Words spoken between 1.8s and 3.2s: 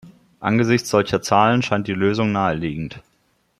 die Lösung nahe liegend.